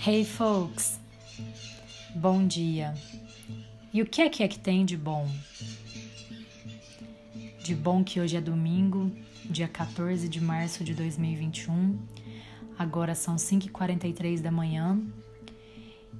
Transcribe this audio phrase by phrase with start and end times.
[0.00, 1.00] Hey folks,
[2.14, 2.94] bom dia.
[3.92, 5.28] E o que é que é que tem de bom?
[7.64, 9.10] De bom que hoje é domingo,
[9.44, 11.98] dia 14 de março de 2021.
[12.78, 15.02] Agora são 5h43 da manhã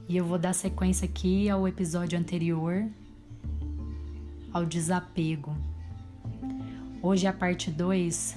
[0.09, 2.85] e eu vou dar sequência aqui ao episódio anterior,
[4.53, 5.57] ao desapego.
[7.01, 8.37] Hoje a parte 2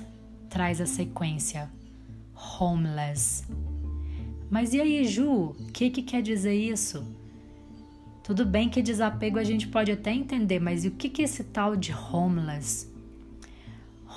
[0.52, 1.68] traz a sequência
[2.60, 3.44] homeless.
[4.52, 7.06] Mas e aí, Ju, o que, que quer dizer isso?
[8.22, 11.26] Tudo bem que desapego a gente pode até entender, mas e o que, que é
[11.26, 12.92] esse tal de homeless?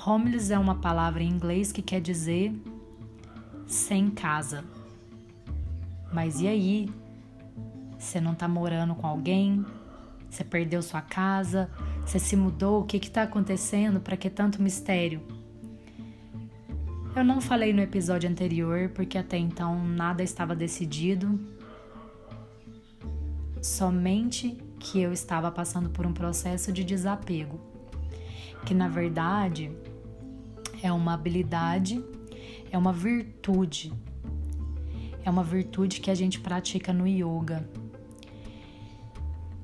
[0.05, 2.53] Homeless é uma palavra em inglês que quer dizer
[3.65, 4.65] sem casa.
[6.11, 6.89] Mas e aí?
[7.97, 9.65] Você não tá morando com alguém?
[10.29, 11.69] Você perdeu sua casa?
[12.05, 12.81] Você se mudou?
[12.81, 14.01] O que está acontecendo?
[14.01, 15.21] Para que tanto mistério?
[17.15, 21.39] Eu não falei no episódio anterior porque até então nada estava decidido.
[23.61, 27.57] Somente que eu estava passando por um processo de desapego,
[28.65, 29.71] que na verdade
[30.83, 32.03] é uma habilidade,
[32.69, 33.93] é uma virtude.
[35.23, 37.65] É uma virtude que a gente pratica no yoga.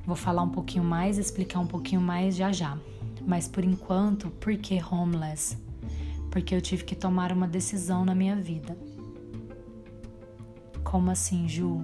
[0.05, 2.77] Vou falar um pouquinho mais, explicar um pouquinho mais já já.
[3.27, 5.57] Mas por enquanto, por que homeless?
[6.31, 8.75] Porque eu tive que tomar uma decisão na minha vida.
[10.83, 11.81] Como assim, Ju?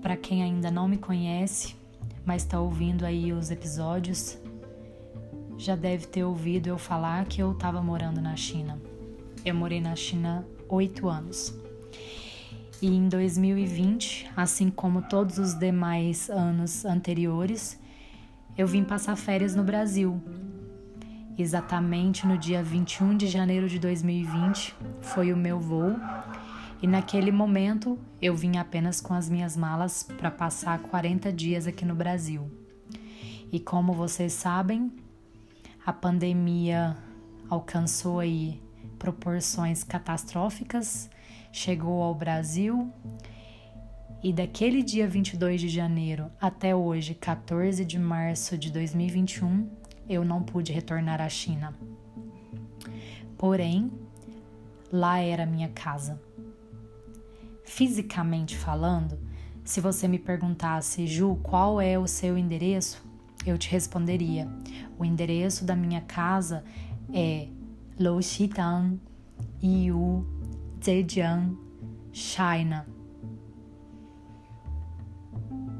[0.00, 1.76] Para quem ainda não me conhece,
[2.24, 4.38] mas está ouvindo aí os episódios,
[5.58, 8.80] já deve ter ouvido eu falar que eu estava morando na China.
[9.44, 11.54] Eu morei na China oito anos.
[12.80, 17.78] E em 2020, assim como todos os demais anos anteriores,
[18.56, 20.18] eu vim passar férias no Brasil,
[21.40, 25.96] Exatamente no dia 21 de janeiro de 2020 foi o meu voo,
[26.82, 31.82] e naquele momento eu vim apenas com as minhas malas para passar 40 dias aqui
[31.86, 32.46] no Brasil.
[33.50, 34.92] E como vocês sabem,
[35.86, 36.94] a pandemia
[37.48, 38.62] alcançou aí
[38.98, 41.08] proporções catastróficas,
[41.50, 42.92] chegou ao Brasil
[44.22, 49.79] e daquele dia 22 de janeiro até hoje, 14 de março de 2021,
[50.10, 51.72] eu não pude retornar à China.
[53.38, 53.88] Porém,
[54.92, 56.20] lá era minha casa.
[57.64, 59.16] Fisicamente falando,
[59.62, 63.00] se você me perguntasse, Ju, qual é o seu endereço?
[63.46, 64.48] Eu te responderia:
[64.98, 66.64] o endereço da minha casa
[67.14, 67.46] é
[67.98, 69.00] Louxitang,
[69.62, 70.26] Yiwu,
[70.84, 71.56] Zhejiang,
[72.12, 72.84] China.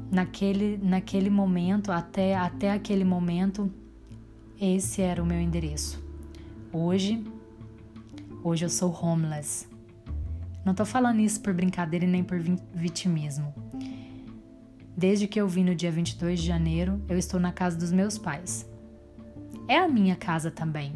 [0.09, 3.71] Naquele, naquele momento, até, até aquele momento,
[4.61, 5.99] esse era o meu endereço.
[6.71, 7.25] Hoje,
[8.43, 9.67] hoje eu sou homeless.
[10.63, 12.39] Não tô falando isso por brincadeira e nem por
[12.71, 13.51] vitimismo.
[14.95, 18.19] Desde que eu vim no dia 22 de janeiro, eu estou na casa dos meus
[18.19, 18.69] pais.
[19.67, 20.93] É a minha casa também.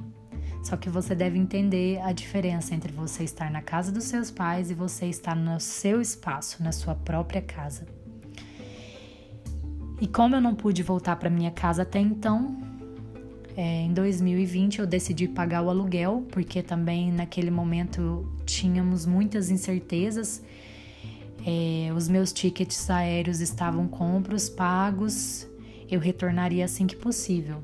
[0.63, 4.69] Só que você deve entender a diferença entre você estar na casa dos seus pais
[4.69, 7.87] e você estar no seu espaço, na sua própria casa.
[9.99, 12.74] E como eu não pude voltar para minha casa até então,
[13.57, 20.43] é, em 2020 eu decidi pagar o aluguel, porque também naquele momento tínhamos muitas incertezas.
[21.45, 25.47] É, os meus tickets aéreos estavam compros, pagos,
[25.89, 27.63] eu retornaria assim que possível.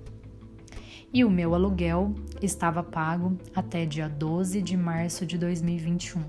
[1.14, 6.22] E o meu aluguel estava pago até dia 12 de março de 2021.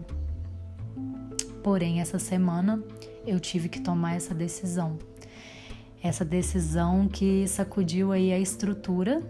[1.62, 2.82] Porém, essa semana
[3.24, 4.98] eu tive que tomar essa decisão.
[6.02, 9.22] Essa decisão que sacudiu aí a estrutura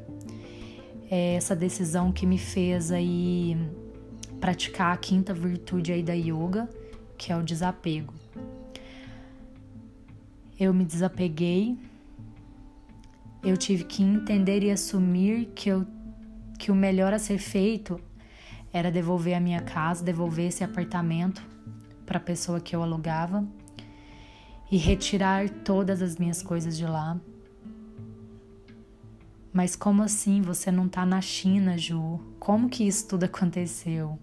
[1.14, 3.54] é essa decisão que me fez aí
[4.40, 6.66] praticar a quinta virtude aí da yoga,
[7.18, 8.14] que é o desapego.
[10.58, 11.76] Eu me desapeguei,
[13.44, 15.86] eu tive que entender e assumir que, eu,
[16.58, 18.00] que o melhor a ser feito
[18.72, 21.46] era devolver a minha casa, devolver esse apartamento
[22.06, 23.46] para a pessoa que eu alugava
[24.70, 27.20] e retirar todas as minhas coisas de lá
[29.52, 32.18] mas como assim você não tá na China, Ju?
[32.38, 34.18] Como que isso tudo aconteceu?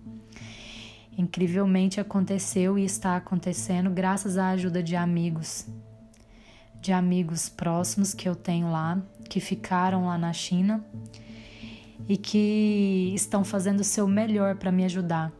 [1.15, 5.67] Incrivelmente aconteceu e está acontecendo graças à ajuda de amigos,
[6.81, 8.99] de amigos próximos que eu tenho lá,
[9.29, 10.83] que ficaram lá na China
[12.07, 15.31] e que estão fazendo o seu melhor para me ajudar.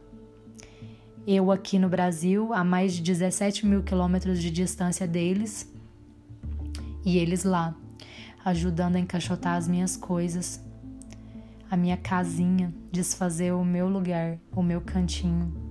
[1.26, 5.68] Eu aqui no Brasil, a mais de 17 mil quilômetros de distância deles,
[7.04, 7.74] e eles lá
[8.44, 10.64] ajudando a encaixotar as minhas coisas,
[11.70, 15.70] a minha casinha, desfazer o meu lugar, o meu cantinho.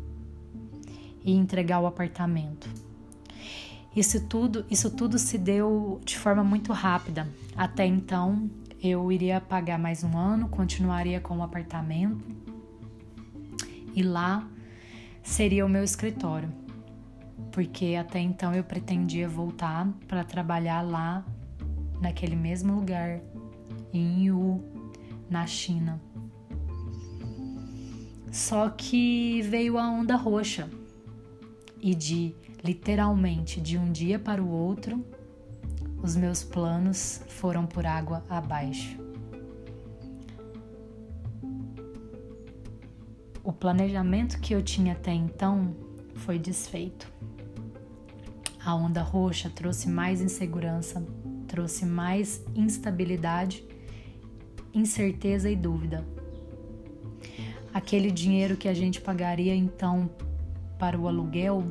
[1.22, 2.70] e entregar o apartamento.
[3.94, 7.28] Isso tudo, isso tudo se deu de forma muito rápida.
[7.58, 8.50] Até então,
[8.82, 12.24] eu iria pagar mais um ano, continuaria com o apartamento
[13.94, 14.48] e lá
[15.22, 16.50] seria o meu escritório,
[17.52, 21.26] porque até então eu pretendia voltar para trabalhar lá
[22.00, 23.22] naquele mesmo lugar
[23.94, 24.64] em Yu,
[25.30, 26.02] na China.
[28.32, 30.70] Só que veio a onda roxa
[31.82, 35.04] e de literalmente de um dia para o outro,
[36.02, 38.98] os meus planos foram por água abaixo.
[43.44, 45.76] O planejamento que eu tinha até então
[46.16, 47.12] foi desfeito.
[48.64, 51.04] A onda roxa trouxe mais insegurança,
[51.50, 53.66] trouxe mais instabilidade,
[54.72, 56.06] incerteza e dúvida.
[57.74, 60.10] Aquele dinheiro que a gente pagaria então
[60.78, 61.64] para o aluguel,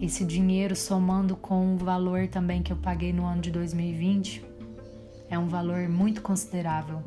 [0.00, 4.44] esse dinheiro somando com o valor também que eu paguei no ano de 2020,
[5.30, 7.02] é um valor muito considerável.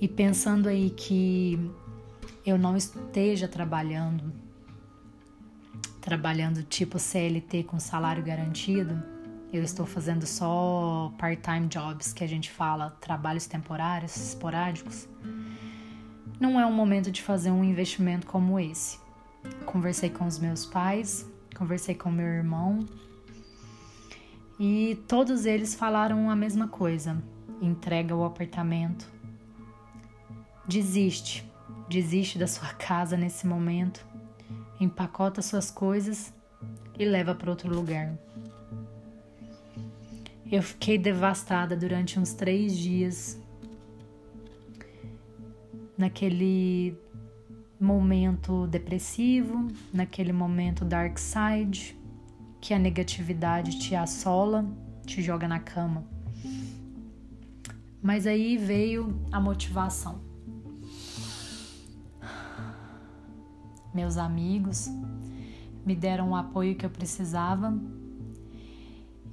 [0.00, 1.58] E pensando aí que
[2.46, 4.32] eu não esteja trabalhando,
[6.08, 9.02] trabalhando tipo CLT com salário garantido,
[9.52, 15.06] eu estou fazendo só part-time jobs, que a gente fala trabalhos temporários, esporádicos.
[16.40, 18.98] Não é um momento de fazer um investimento como esse.
[19.66, 22.86] Conversei com os meus pais, conversei com meu irmão
[24.58, 27.22] e todos eles falaram a mesma coisa:
[27.60, 29.06] entrega o apartamento,
[30.66, 31.44] Desiste,
[31.86, 34.06] desiste da sua casa nesse momento,
[34.80, 36.32] empacota suas coisas
[36.98, 38.16] e leva para outro lugar.
[40.50, 43.38] Eu fiquei devastada durante uns três dias,
[45.96, 46.96] naquele
[47.78, 51.96] momento depressivo, naquele momento dark side,
[52.60, 54.64] que a negatividade te assola,
[55.04, 56.04] te joga na cama.
[58.02, 60.27] Mas aí veio a motivação.
[63.98, 64.88] Meus amigos
[65.84, 67.76] me deram o apoio que eu precisava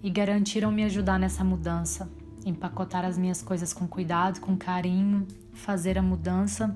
[0.02, 2.10] e garantiram me ajudar nessa mudança,
[2.44, 6.74] empacotar as minhas coisas com cuidado, com carinho, fazer a mudança.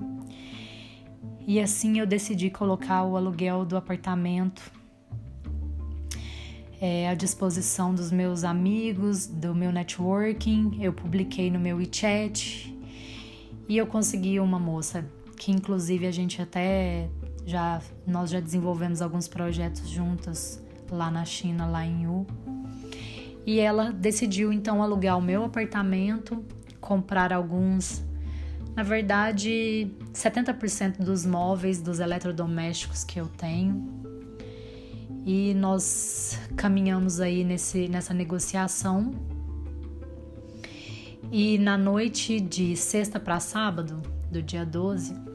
[1.44, 4.70] E assim eu decidi colocar o aluguel do apartamento
[6.80, 10.78] é, à disposição dos meus amigos, do meu networking.
[10.80, 12.72] Eu publiquei no meu WeChat
[13.68, 15.04] e eu consegui uma moça
[15.36, 17.08] que, inclusive, a gente até
[17.50, 22.26] já nós já desenvolvemos alguns projetos juntas lá na China, lá em Yu.
[23.44, 26.44] E ela decidiu então alugar o meu apartamento,
[26.80, 28.02] comprar alguns,
[28.76, 34.00] na verdade, 70% dos móveis, dos eletrodomésticos que eu tenho.
[35.26, 39.12] E nós caminhamos aí nesse, nessa negociação.
[41.32, 44.00] E na noite de sexta para sábado,
[44.30, 45.29] do dia 12,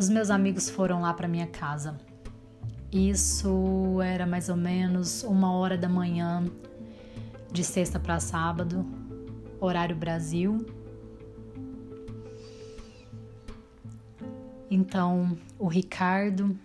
[0.00, 1.94] os meus amigos foram lá para minha casa.
[2.90, 6.42] Isso era mais ou menos uma hora da manhã,
[7.52, 8.86] de sexta para sábado,
[9.60, 10.56] horário Brasil.
[14.70, 16.58] Então, o Ricardo,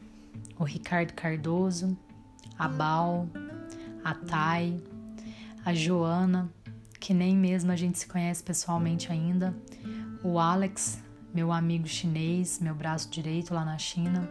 [0.58, 1.98] o Ricardo Cardoso,
[2.58, 3.28] a Bal,
[4.02, 4.82] a Thay,
[5.66, 6.50] a Joana,
[7.02, 9.54] que nem mesmo a gente se conhece pessoalmente ainda,
[10.24, 11.04] o Alex,
[11.36, 14.30] meu amigo chinês, meu braço direito lá na China,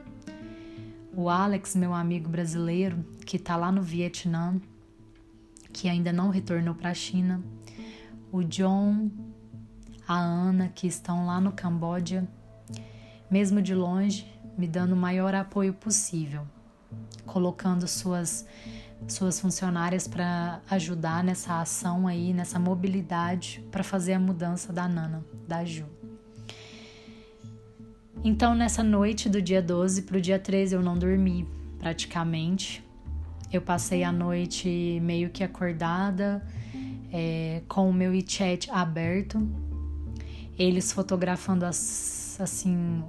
[1.15, 4.59] o Alex, meu amigo brasileiro, que está lá no Vietnã,
[5.71, 7.45] que ainda não retornou para a China,
[8.33, 9.11] o John,
[10.09, 12.27] a Ana, que estão lá no Camboja,
[13.31, 16.47] mesmo de longe, me dando o maior apoio possível,
[17.27, 18.47] colocando suas
[19.07, 25.23] suas funcionárias para ajudar nessa ação aí, nessa mobilidade para fazer a mudança da Nana,
[25.47, 25.85] da Ju.
[28.25, 31.47] Então, nessa noite do dia 12 para o dia 13, eu não dormi
[31.79, 32.83] praticamente.
[33.53, 36.43] Eu passei a noite meio que acordada,
[37.13, 39.47] é, com o meu WeChat aberto,
[40.59, 43.05] eles fotografando as, assim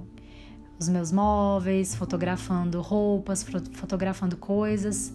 [0.78, 3.42] os meus móveis, fotografando roupas,
[3.72, 5.14] fotografando coisas.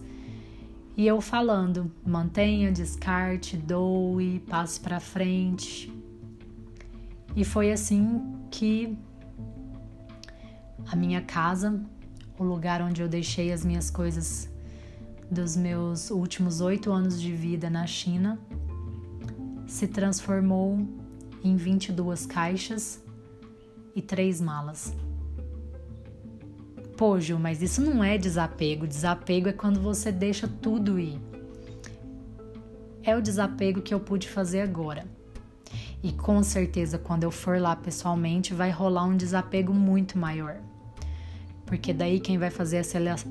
[0.96, 5.92] E eu falando, mantenha, descarte, doe, passe para frente.
[7.36, 8.98] E foi assim que
[10.90, 11.80] a minha casa,
[12.38, 14.50] o lugar onde eu deixei as minhas coisas
[15.30, 18.38] dos meus últimos oito anos de vida na China,
[19.66, 20.86] se transformou
[21.42, 23.02] em 22 caixas
[23.94, 24.94] e três malas.
[26.96, 28.86] Pô, mas isso não é desapego.
[28.86, 31.20] Desapego é quando você deixa tudo ir.
[33.02, 35.04] É o desapego que eu pude fazer agora.
[36.02, 40.60] E com certeza, quando eu for lá pessoalmente, vai rolar um desapego muito maior.
[41.72, 42.84] Porque daí quem vai fazer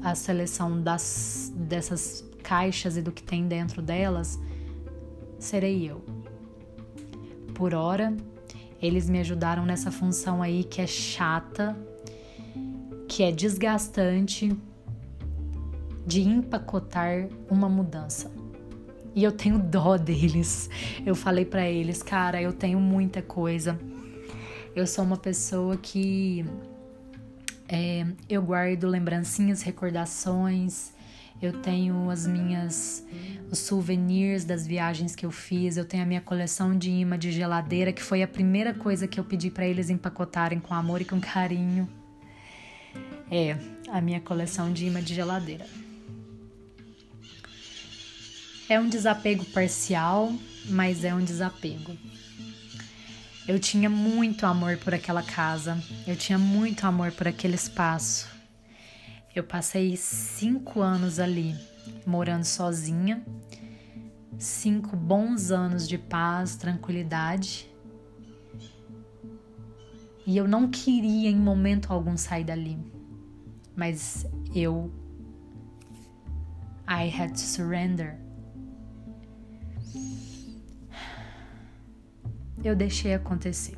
[0.03, 4.39] a seleção das, dessas caixas e do que tem dentro delas
[5.37, 6.03] serei eu.
[7.53, 8.17] Por hora,
[8.81, 11.77] eles me ajudaram nessa função aí que é chata,
[13.07, 14.51] que é desgastante
[16.03, 18.31] de empacotar uma mudança.
[19.13, 20.67] E eu tenho dó deles.
[21.05, 23.79] Eu falei para eles, cara, eu tenho muita coisa.
[24.75, 26.43] Eu sou uma pessoa que
[27.71, 30.91] é, eu guardo lembrancinhas, recordações.
[31.41, 33.03] Eu tenho as minhas
[33.49, 35.77] os souvenirs das viagens que eu fiz.
[35.77, 39.17] Eu tenho a minha coleção de imã de geladeira, que foi a primeira coisa que
[39.17, 41.89] eu pedi para eles empacotarem com amor e com carinho.
[43.31, 45.65] É, a minha coleção de imã de geladeira.
[48.67, 50.33] É um desapego parcial,
[50.65, 51.97] mas é um desapego.
[53.47, 58.29] Eu tinha muito amor por aquela casa, eu tinha muito amor por aquele espaço.
[59.35, 61.55] Eu passei cinco anos ali,
[62.05, 63.25] morando sozinha,
[64.37, 67.67] cinco bons anos de paz, tranquilidade.
[70.25, 72.77] E eu não queria em momento algum sair dali,
[73.75, 74.93] mas eu.
[76.87, 78.19] I had to surrender.
[82.63, 83.77] Eu deixei acontecer.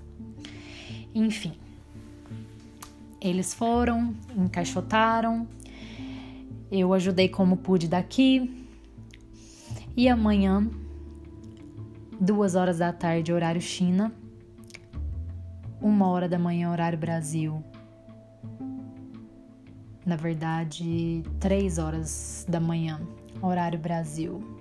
[1.13, 1.53] Enfim,
[3.21, 5.47] eles foram, encaixotaram,
[6.71, 8.65] eu ajudei como pude daqui.
[9.95, 10.67] E amanhã,
[12.19, 14.11] duas horas da tarde, horário China,
[15.79, 17.63] uma hora da manhã, horário Brasil.
[20.05, 22.99] Na verdade, três horas da manhã,
[23.41, 24.52] horário Brasil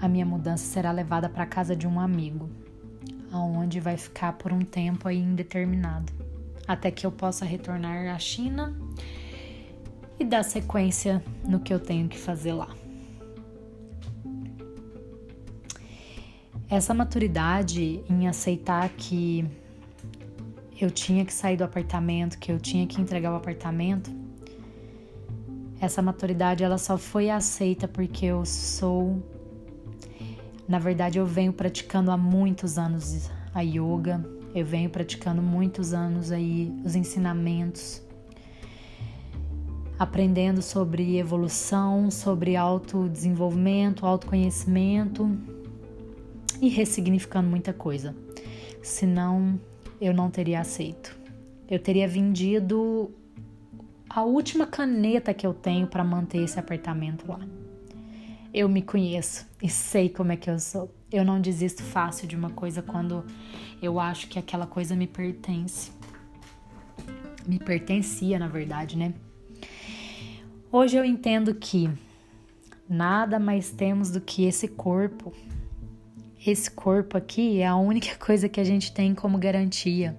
[0.00, 2.48] a minha mudança será levada para casa de um amigo,
[3.30, 6.10] aonde vai ficar por um tempo aí indeterminado,
[6.66, 8.74] até que eu possa retornar à China
[10.18, 12.74] e dar sequência no que eu tenho que fazer lá.
[16.66, 19.44] Essa maturidade em aceitar que
[20.80, 24.10] eu tinha que sair do apartamento, que eu tinha que entregar o apartamento,
[25.78, 29.22] essa maturidade ela só foi aceita porque eu sou
[30.70, 34.24] na verdade, eu venho praticando há muitos anos a yoga,
[34.54, 38.00] eu venho praticando muitos anos aí os ensinamentos,
[39.98, 45.36] aprendendo sobre evolução, sobre autodesenvolvimento, autoconhecimento
[46.62, 48.14] e ressignificando muita coisa.
[48.80, 49.58] Senão,
[50.00, 51.18] eu não teria aceito.
[51.68, 53.12] Eu teria vendido
[54.08, 57.40] a última caneta que eu tenho para manter esse apartamento lá.
[58.52, 60.92] Eu me conheço e sei como é que eu sou.
[61.10, 63.24] Eu não desisto fácil de uma coisa quando
[63.80, 65.92] eu acho que aquela coisa me pertence.
[67.46, 69.14] Me pertencia, na verdade, né?
[70.72, 71.88] Hoje eu entendo que
[72.88, 75.32] nada mais temos do que esse corpo.
[76.44, 80.18] Esse corpo aqui é a única coisa que a gente tem como garantia.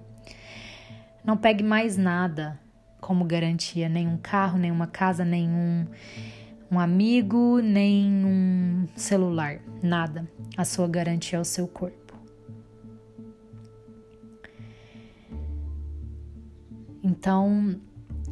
[1.22, 2.58] Não pegue mais nada
[2.98, 5.86] como garantia, nenhum carro, nenhuma casa, nenhum
[6.72, 10.26] um amigo, nem um celular, nada.
[10.56, 12.14] A sua garantia é o seu corpo.
[17.04, 17.78] Então,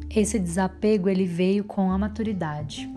[0.09, 2.91] esse desapego ele veio com a maturidade,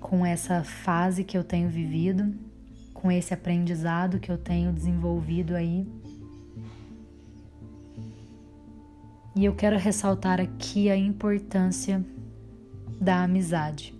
[0.00, 2.34] com essa fase que eu tenho vivido,
[2.92, 5.86] com esse aprendizado que eu tenho desenvolvido aí.
[9.36, 12.04] E eu quero ressaltar aqui a importância
[13.00, 13.95] da amizade.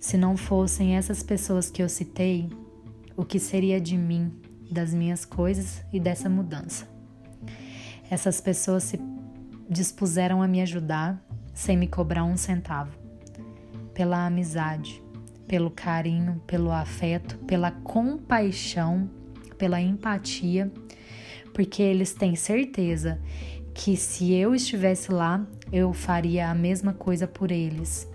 [0.00, 2.48] Se não fossem essas pessoas que eu citei,
[3.16, 4.32] o que seria de mim,
[4.70, 6.88] das minhas coisas e dessa mudança?
[8.08, 9.00] Essas pessoas se
[9.68, 11.20] dispuseram a me ajudar
[11.52, 12.96] sem me cobrar um centavo.
[13.92, 15.02] Pela amizade,
[15.48, 19.10] pelo carinho, pelo afeto, pela compaixão,
[19.58, 20.72] pela empatia,
[21.52, 23.20] porque eles têm certeza
[23.74, 28.08] que se eu estivesse lá, eu faria a mesma coisa por eles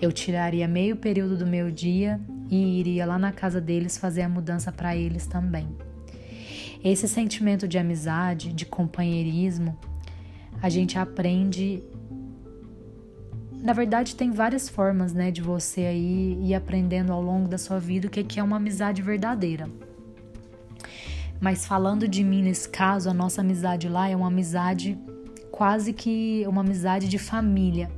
[0.00, 4.28] eu tiraria meio período do meu dia e iria lá na casa deles fazer a
[4.28, 5.68] mudança para eles também.
[6.82, 9.78] Esse sentimento de amizade, de companheirismo,
[10.62, 11.82] a gente aprende.
[13.62, 17.78] Na verdade, tem várias formas, né, de você aí ir aprendendo ao longo da sua
[17.78, 19.68] vida o que é uma amizade verdadeira.
[21.38, 24.98] Mas falando de mim nesse caso, a nossa amizade lá é uma amizade
[25.50, 27.90] quase que uma amizade de família.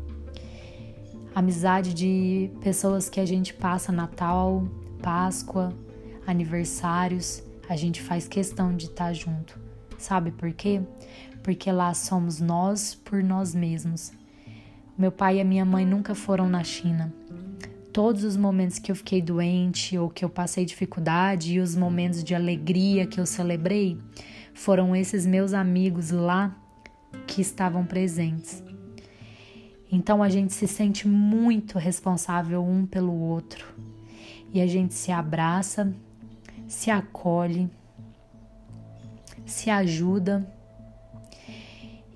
[1.34, 4.66] Amizade de pessoas que a gente passa Natal,
[5.02, 5.72] Páscoa,
[6.26, 9.58] aniversários, a gente faz questão de estar junto.
[9.98, 10.80] Sabe por quê?
[11.42, 14.12] Porque lá somos nós por nós mesmos.
[14.96, 17.12] Meu pai e a minha mãe nunca foram na China
[17.92, 22.24] todos os momentos que eu fiquei doente ou que eu passei dificuldade e os momentos
[22.24, 23.98] de alegria que eu celebrei,
[24.54, 26.56] foram esses meus amigos lá
[27.26, 28.64] que estavam presentes.
[29.92, 33.72] Então a gente se sente muito responsável um pelo outro
[34.52, 35.94] e a gente se abraça,
[36.66, 37.70] se acolhe,
[39.46, 40.44] se ajuda.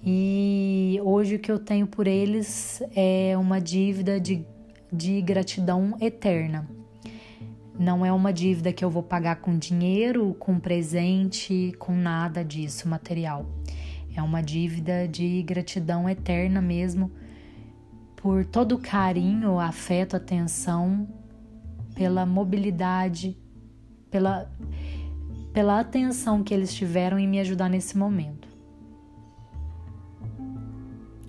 [0.02, 4.45] E hoje o que eu tenho por eles é uma dívida de
[4.92, 6.66] de gratidão eterna.
[7.78, 12.88] Não é uma dívida que eu vou pagar com dinheiro, com presente, com nada disso
[12.88, 13.45] material.
[14.14, 17.11] É uma dívida de gratidão eterna mesmo
[18.26, 21.06] por todo o carinho, afeto, atenção,
[21.95, 23.38] pela mobilidade,
[24.11, 24.50] pela,
[25.52, 28.49] pela atenção que eles tiveram em me ajudar nesse momento.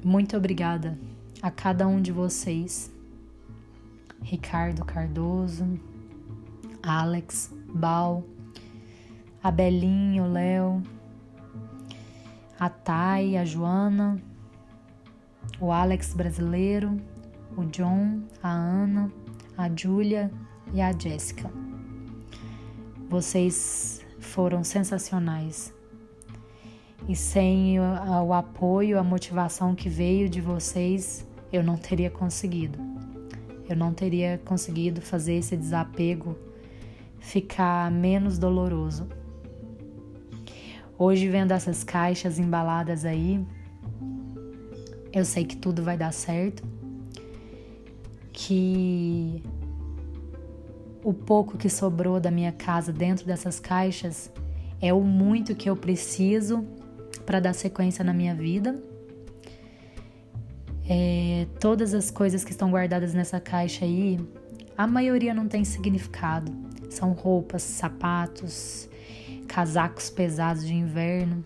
[0.04, 0.98] Muito obrigada
[1.39, 2.92] a cada um de vocês
[4.24, 5.80] Ricardo Cardoso,
[6.82, 8.24] Alex, Bal,
[9.44, 10.82] a Belinho, Léo,
[12.60, 14.20] a Thay, a Joana,
[15.60, 17.00] o Alex brasileiro,
[17.56, 19.12] o John, a Ana,
[19.58, 20.32] a Júlia
[20.74, 21.51] e a Jéssica.
[23.10, 25.74] Vocês foram sensacionais.
[27.08, 32.98] E sem o apoio, a motivação que veio de vocês, eu não teria conseguido
[33.70, 36.38] eu não teria conseguido fazer esse desapego
[37.20, 39.08] ficar menos doloroso.
[40.98, 43.46] Hoje, vendo essas caixas embaladas aí,
[45.13, 46.63] eu sei que tudo vai dar certo,
[48.31, 49.43] que
[51.03, 54.31] o pouco que sobrou da minha casa dentro dessas caixas
[54.81, 56.65] é o muito que eu preciso
[57.25, 58.81] para dar sequência na minha vida
[60.89, 64.17] é, todas as coisas que estão guardadas nessa caixa aí,
[64.77, 66.51] a maioria não tem significado.
[66.89, 68.87] São roupas, sapatos,
[69.48, 71.43] casacos pesados de inverno.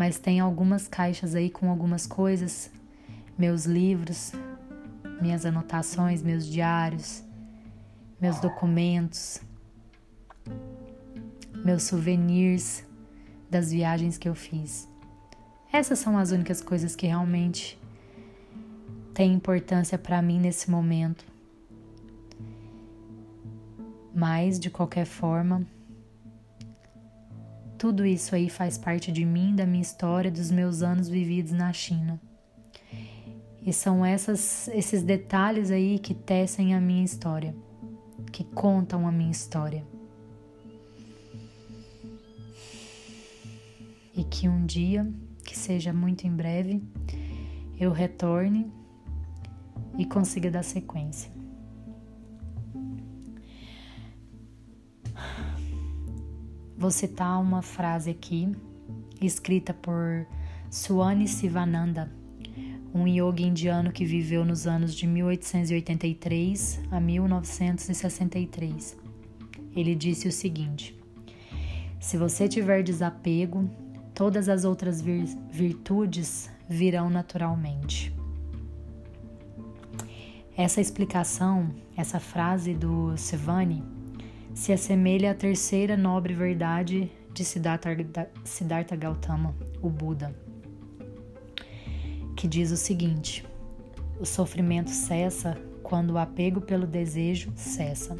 [0.00, 2.70] Mas tem algumas caixas aí com algumas coisas,
[3.36, 4.32] meus livros,
[5.20, 7.22] minhas anotações, meus diários,
[8.18, 9.42] meus documentos,
[11.62, 12.82] meus souvenirs
[13.50, 14.88] das viagens que eu fiz.
[15.70, 17.78] Essas são as únicas coisas que realmente
[19.12, 21.26] tem importância para mim nesse momento.
[24.14, 25.66] Mas, de qualquer forma,
[27.80, 31.72] tudo isso aí faz parte de mim, da minha história, dos meus anos vividos na
[31.72, 32.20] China.
[33.64, 37.56] E são essas, esses detalhes aí que tecem a minha história,
[38.30, 39.82] que contam a minha história.
[44.14, 45.10] E que um dia,
[45.42, 46.82] que seja muito em breve,
[47.78, 48.70] eu retorne
[49.96, 51.39] e consiga dar sequência.
[56.80, 58.56] Vou citar uma frase aqui,
[59.20, 60.26] escrita por
[60.70, 62.10] Swami Sivananda,
[62.94, 68.96] um yogi indiano que viveu nos anos de 1883 a 1963.
[69.76, 70.98] Ele disse o seguinte:
[72.00, 73.68] Se você tiver desapego,
[74.14, 78.10] todas as outras virtudes virão naturalmente.
[80.56, 83.99] Essa explicação, essa frase do Sivani,
[84.54, 90.34] se assemelha à terceira nobre verdade de Siddhartha, Siddhartha Gautama, o Buda,
[92.36, 93.44] que diz o seguinte:
[94.18, 98.16] o sofrimento cessa quando o apego pelo desejo cessa.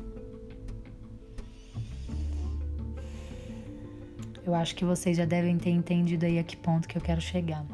[4.45, 7.21] Eu acho que vocês já devem ter entendido aí a que ponto que eu quero
[7.21, 7.65] chegar.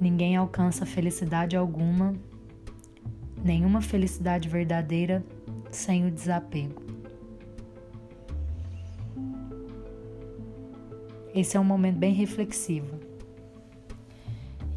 [0.00, 2.14] Ninguém alcança felicidade alguma
[3.42, 5.24] nenhuma felicidade verdadeira
[5.70, 6.82] sem o desapego.
[11.34, 12.98] Esse é um momento bem reflexivo.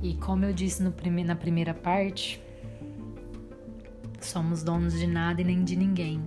[0.02, 2.42] E como eu disse prime na primeira parte,
[4.20, 6.22] somos donos de nada e nem de ninguém.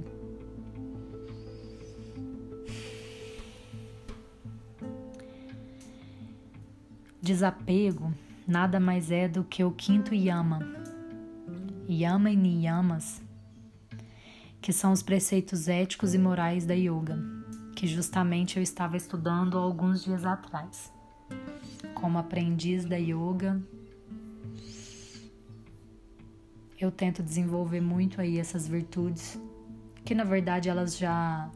[7.20, 8.12] Desapego
[8.46, 10.83] nada mais é do que o quinto yama
[11.88, 13.22] Yama e Niyamas,
[14.62, 17.18] que são os preceitos éticos e morais da yoga,
[17.75, 20.92] que justamente eu estava estudando alguns dias atrás.
[21.92, 23.61] Como aprendiz da yoga,
[26.79, 29.37] eu tento desenvolver muito aí essas virtudes,
[30.05, 31.51] que na verdade elas já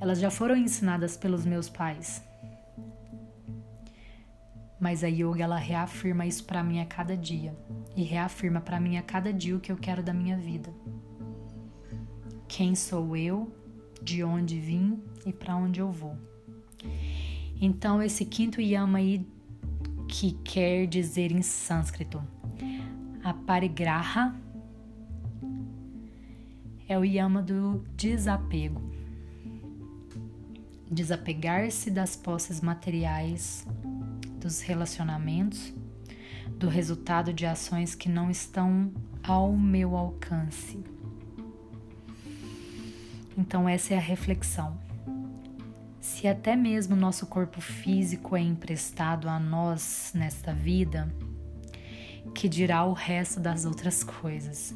[0.00, 2.22] elas já foram ensinadas pelos meus pais.
[4.78, 7.56] Mas a yoga ela reafirma isso para mim a cada dia
[7.96, 10.72] e reafirma para mim a cada dia o que eu quero da minha vida.
[12.56, 13.52] Quem sou eu,
[14.00, 16.16] de onde vim e para onde eu vou.
[17.60, 19.26] Então esse quinto yama aí
[20.06, 22.22] que quer dizer em sânscrito
[23.24, 24.40] aparigraha
[26.88, 28.80] é o yama do desapego.
[30.88, 33.66] Desapegar-se das posses materiais
[34.38, 35.74] dos relacionamentos,
[36.50, 38.92] do resultado de ações que não estão
[39.24, 40.93] ao meu alcance.
[43.36, 44.78] Então, essa é a reflexão.
[46.00, 51.12] Se até mesmo nosso corpo físico é emprestado a nós nesta vida,
[52.34, 54.74] que dirá o resto das outras coisas?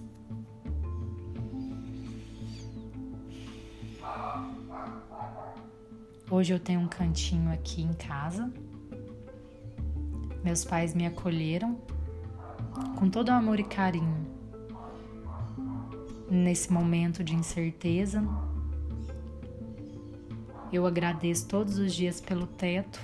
[6.30, 8.52] Hoje eu tenho um cantinho aqui em casa
[10.48, 11.76] meus pais me acolheram
[12.96, 14.26] com todo o amor e carinho.
[16.30, 18.22] Nesse momento de incerteza,
[20.72, 23.00] eu agradeço todos os dias pelo teto,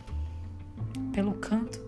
[1.12, 1.81] pelo canto,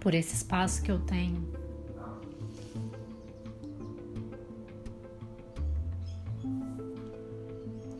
[0.00, 1.46] por esse espaço que eu tenho.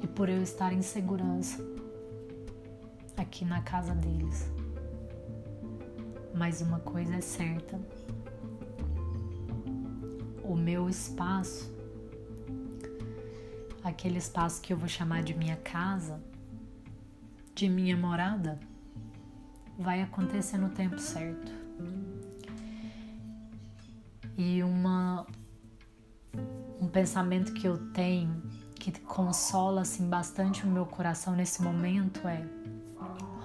[0.02, 1.62] E por eu estar em segurança
[3.16, 4.50] aqui na casa deles.
[6.34, 7.78] Mas uma coisa é certa:
[10.42, 11.70] o meu espaço,
[13.90, 16.20] aquele espaço que eu vou chamar de minha casa,
[17.54, 18.58] de minha morada,
[19.78, 21.52] vai acontecer no tempo certo.
[24.36, 25.26] E uma
[26.80, 28.42] um pensamento que eu tenho
[28.74, 32.42] que consola assim bastante o meu coração nesse momento é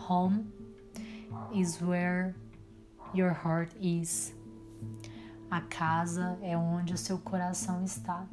[0.07, 0.45] Home
[1.51, 2.33] is where
[3.13, 4.33] your heart is.
[5.49, 8.25] A casa é onde o seu coração está.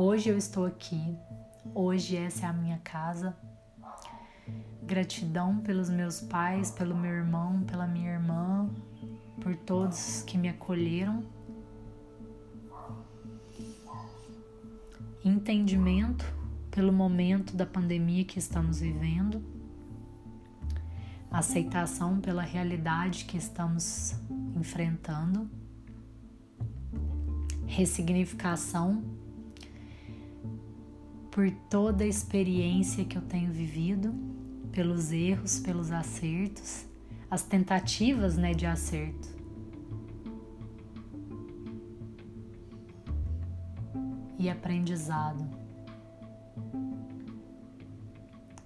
[0.00, 1.18] Hoje eu estou aqui,
[1.74, 3.36] hoje essa é a minha casa.
[4.80, 8.70] Gratidão pelos meus pais, pelo meu irmão, pela minha irmã,
[9.40, 11.24] por todos que me acolheram.
[15.24, 16.24] Entendimento
[16.70, 19.42] pelo momento da pandemia que estamos vivendo,
[21.28, 24.14] aceitação pela realidade que estamos
[24.54, 25.50] enfrentando,
[27.66, 29.02] ressignificação
[31.30, 34.14] por toda a experiência que eu tenho vivido,
[34.72, 36.86] pelos erros, pelos acertos,
[37.30, 39.28] as tentativas né, de acerto.
[44.38, 45.44] E aprendizado.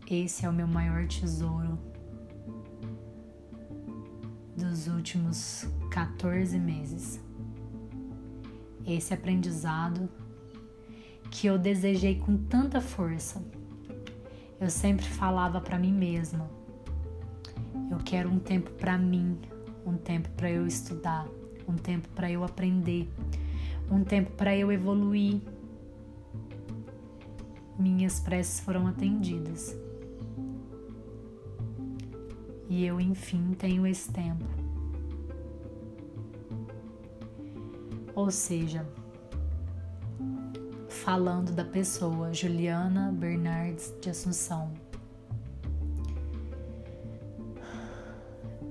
[0.06, 1.78] Esse é o meu maior tesouro
[4.54, 7.18] dos últimos 14 meses.
[8.86, 10.08] Esse aprendizado
[11.32, 13.42] que eu desejei com tanta força.
[14.60, 16.48] Eu sempre falava para mim mesma:
[17.90, 19.38] eu quero um tempo para mim,
[19.84, 21.26] um tempo para eu estudar,
[21.66, 23.10] um tempo para eu aprender,
[23.90, 25.40] um tempo para eu evoluir.
[27.78, 29.74] Minhas preces foram atendidas
[32.68, 34.44] e eu enfim tenho esse tempo.
[38.14, 38.86] Ou seja,
[41.02, 44.72] falando da pessoa Juliana Bernardes de Assunção.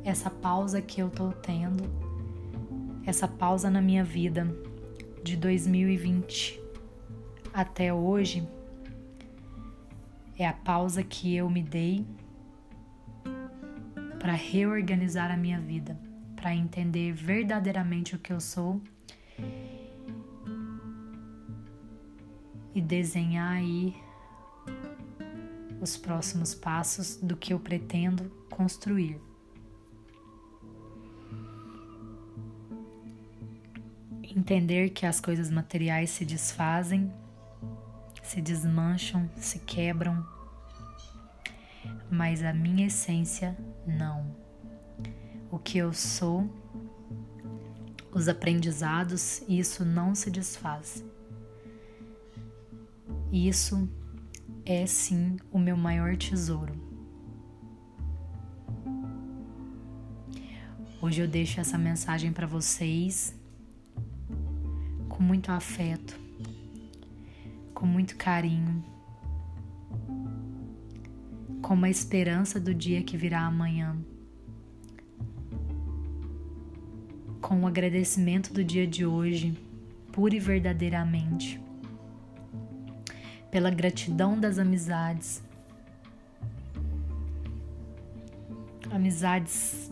[0.06, 1.84] Essa pausa que eu tô tendo,
[3.06, 4.48] essa pausa na minha vida
[5.22, 6.58] de 2020
[7.54, 8.48] até hoje,
[10.39, 12.06] é a pausa que eu me dei
[14.20, 16.00] para reorganizar a minha vida,
[16.38, 18.82] para entender verdadeiramente o que eu sou
[22.74, 23.96] e desenhar aí
[25.82, 29.20] os próximos passos do que eu pretendo construir.
[34.24, 37.12] Entender que as coisas materiais se desfazem,
[38.24, 40.26] se desmancham, se quebram,
[42.10, 44.36] mas a minha essência não.
[45.50, 46.50] O que eu sou,
[48.14, 51.04] os aprendizados, isso não se desfaz.
[53.32, 53.89] Isso
[54.65, 56.74] é sim o meu maior tesouro.
[61.02, 63.34] Hoje eu deixo essa mensagem para vocês
[65.08, 66.20] com muito afeto,
[67.74, 68.84] com muito carinho,
[71.62, 73.98] com uma esperança do dia que virá amanhã,
[77.39, 79.58] com o um agradecimento do dia de hoje,
[80.12, 81.71] pura e verdadeiramente
[83.52, 85.44] pela gratidão das amizades.
[88.90, 89.92] Amizades.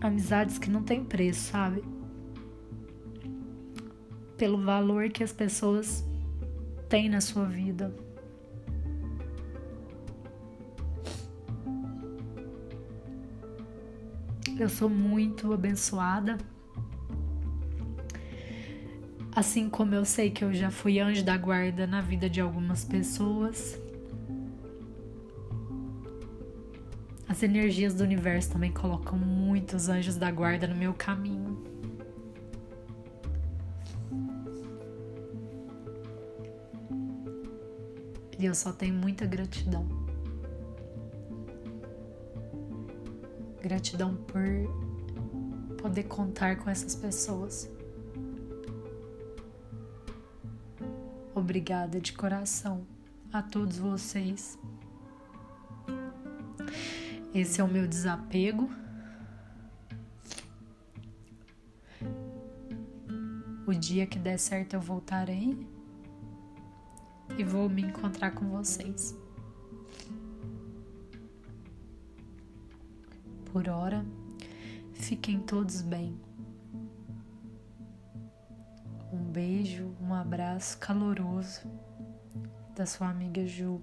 [0.00, 1.82] Amizades que não tem preço, sabe?
[4.36, 6.04] Pelo valor que as pessoas
[6.88, 7.92] têm na sua vida.
[14.58, 16.36] Eu sou muito abençoada
[19.32, 22.84] Assim como eu sei que eu já fui anjo da guarda na vida de algumas
[22.84, 23.78] pessoas.
[27.28, 31.62] As energias do universo também colocam muitos anjos da guarda no meu caminho.
[38.36, 39.86] E eu só tenho muita gratidão.
[43.62, 44.42] Gratidão por
[45.76, 47.70] poder contar com essas pessoas.
[51.40, 52.86] Obrigada de coração
[53.32, 54.58] a todos vocês.
[57.34, 58.68] Esse é o meu desapego.
[63.66, 65.66] O dia que der certo eu voltarei
[67.38, 69.16] e vou me encontrar com vocês.
[73.46, 74.04] Por hora,
[74.92, 76.20] fiquem todos bem.
[79.10, 81.60] Um beijo, um abraço caloroso
[82.74, 83.80] da sua amiga Ju.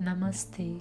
[0.00, 0.78] Namastê.